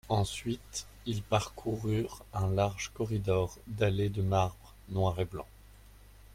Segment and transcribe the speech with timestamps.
[0.09, 5.45] Ensuite ils parcoururent un large corridor dallé de marbre noir et blanc.